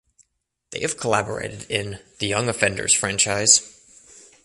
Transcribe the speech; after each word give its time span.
They 0.71 0.79
have 0.79 0.97
collaborated 0.97 1.69
in 1.69 1.99
"The 2.17 2.25
Young 2.25 2.49
Offenders" 2.49 2.91
franchise. 2.91 3.79